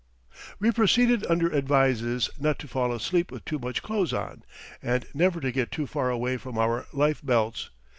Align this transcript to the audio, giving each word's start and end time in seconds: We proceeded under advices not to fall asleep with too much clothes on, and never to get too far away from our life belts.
We 0.57 0.71
proceeded 0.71 1.27
under 1.29 1.55
advices 1.55 2.31
not 2.39 2.57
to 2.57 2.67
fall 2.67 2.91
asleep 2.91 3.31
with 3.31 3.45
too 3.45 3.59
much 3.59 3.83
clothes 3.83 4.13
on, 4.13 4.41
and 4.81 5.05
never 5.13 5.39
to 5.39 5.51
get 5.51 5.69
too 5.71 5.85
far 5.85 6.09
away 6.09 6.37
from 6.37 6.57
our 6.57 6.87
life 6.91 7.21
belts. 7.23 7.69